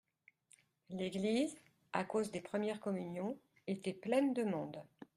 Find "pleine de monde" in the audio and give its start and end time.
3.93-4.81